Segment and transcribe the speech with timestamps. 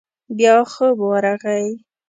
[0.37, 1.65] بيا خوب ورغی.